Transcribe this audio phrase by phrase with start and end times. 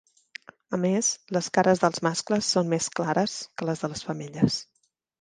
[0.77, 4.63] A més, les cares dels mascles són més clares que les de les femelles.